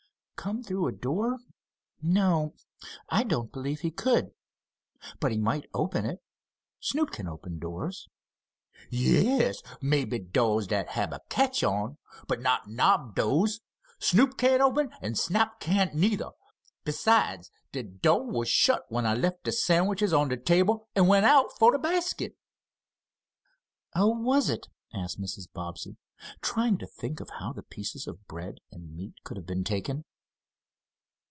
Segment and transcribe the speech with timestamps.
[0.37, 1.37] "Come through a door?
[2.01, 2.55] No,
[3.09, 4.31] I don't believe he could.
[5.19, 6.19] But he might open it.
[6.79, 8.09] Snoop can open doors."
[8.89, 13.61] "Yes, maybe do's that hab a catch on, but not knob do's,
[13.99, 16.31] Snoop can't open, an' Snap can't neither.
[16.85, 21.51] Besides, de do' was shut when I left de sandwiches on de table an' went
[21.59, 22.35] fo' de basket."
[23.93, 25.47] "Oh, was it?" asked Mrs.
[25.53, 25.97] Bobbsey,
[26.41, 30.03] trying to think of how the pieces of bread and meat could have been taken.